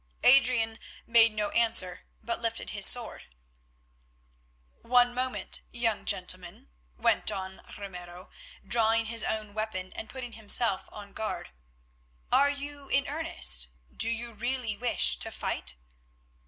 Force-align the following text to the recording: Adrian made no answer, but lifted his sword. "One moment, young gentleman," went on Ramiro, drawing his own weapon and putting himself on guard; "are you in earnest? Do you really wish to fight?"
Adrian 0.23 0.79
made 1.05 1.31
no 1.31 1.51
answer, 1.51 2.07
but 2.23 2.39
lifted 2.41 2.71
his 2.71 2.87
sword. 2.87 3.25
"One 4.81 5.13
moment, 5.13 5.61
young 5.71 6.05
gentleman," 6.05 6.69
went 6.97 7.29
on 7.31 7.61
Ramiro, 7.77 8.31
drawing 8.67 9.05
his 9.05 9.23
own 9.23 9.53
weapon 9.53 9.93
and 9.93 10.09
putting 10.09 10.31
himself 10.31 10.89
on 10.91 11.13
guard; 11.13 11.51
"are 12.31 12.49
you 12.49 12.89
in 12.89 13.05
earnest? 13.07 13.67
Do 13.95 14.09
you 14.09 14.33
really 14.33 14.75
wish 14.75 15.17
to 15.17 15.29
fight?" 15.29 15.75